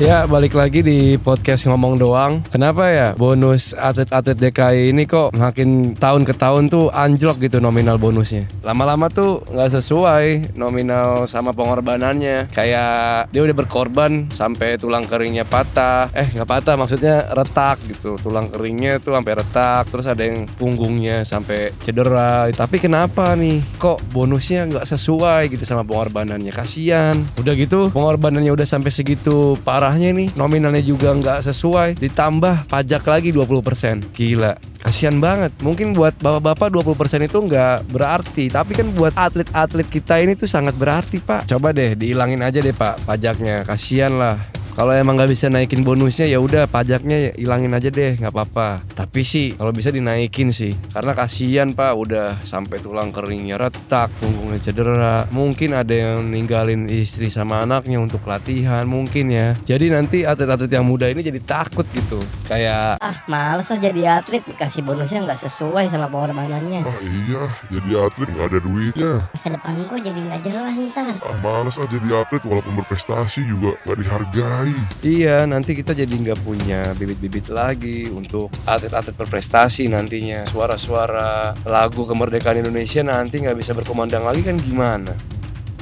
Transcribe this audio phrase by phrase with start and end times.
[0.00, 2.40] Ya balik lagi di podcast ngomong doang.
[2.48, 8.00] Kenapa ya bonus atlet-atlet DKI ini kok makin tahun ke tahun tuh anjlok gitu nominal
[8.00, 8.48] bonusnya?
[8.64, 12.48] Lama-lama tuh nggak sesuai nominal sama pengorbanannya.
[12.56, 16.08] Kayak dia udah berkorban sampai tulang keringnya patah.
[16.16, 18.16] Eh nggak patah maksudnya retak gitu.
[18.16, 22.48] Tulang keringnya tuh sampai retak Terus ada yang punggungnya sampai cedera.
[22.48, 23.60] Tapi kenapa nih?
[23.76, 26.56] Kok bonusnya nggak sesuai gitu sama pengorbanannya?
[26.56, 27.28] Kasian.
[27.36, 33.34] Udah gitu pengorbanannya udah sampai segitu parahnya nih nominalnya juga nggak sesuai ditambah pajak lagi
[33.34, 35.50] 20% gila kasihan banget.
[35.58, 40.78] Mungkin buat bapak-bapak 20% itu nggak berarti tapi kan buat atlet-atlet kita ini tuh sangat
[40.78, 41.50] berarti pak.
[41.50, 43.66] Coba deh dihilangin aja deh pak pajaknya.
[43.66, 44.38] Kasihan lah
[44.72, 49.20] kalau emang nggak bisa naikin bonusnya ya udah pajaknya hilangin aja deh nggak apa-apa tapi
[49.20, 55.28] sih kalau bisa dinaikin sih karena kasihan pak udah sampai tulang keringnya retak punggungnya cedera
[55.28, 60.88] mungkin ada yang ninggalin istri sama anaknya untuk latihan mungkin ya jadi nanti atlet-atlet yang
[60.88, 62.16] muda ini jadi takut gitu
[62.48, 66.86] kayak Ah, males ah jadi atlet dikasih bonusnya nggak sesuai sama pengorbanannya.
[66.86, 69.12] Ah iya, jadi atlet nggak ada duitnya.
[69.34, 71.18] Masa depan gue jadi nggak jelas ntar.
[71.18, 74.61] Ah males ah jadi atlet walaupun berprestasi juga nggak dihargai.
[75.02, 80.46] Iya, nanti kita jadi nggak punya bibit-bibit lagi untuk atlet-atlet berprestasi nantinya.
[80.48, 85.12] Suara-suara lagu kemerdekaan Indonesia nanti nggak bisa berkumandang lagi kan gimana?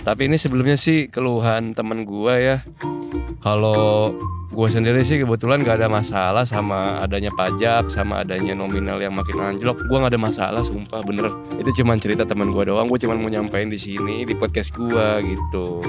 [0.00, 2.56] Tapi ini sebelumnya sih keluhan temen gua ya.
[3.41, 4.12] Kalau
[4.50, 9.41] gue sendiri sih kebetulan gak ada masalah sama adanya pajak, sama adanya nominal yang makin
[9.41, 9.81] anjlok.
[9.87, 11.31] Gue gak ada masalah, sumpah bener.
[11.56, 12.84] Itu cuman cerita teman gue doang.
[12.91, 15.81] Gue cuman mau nyampein di sini di podcast gue gitu.